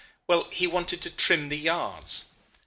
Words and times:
Well, 0.25 0.49
he 0.49 0.65
wanted 0.65 0.99
to 1.03 1.15
trim 1.15 1.49
the 1.49 1.59
yards. 1.59 2.25